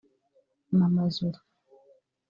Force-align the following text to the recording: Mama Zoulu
Mama 0.79 1.03
Zoulu 1.15 1.39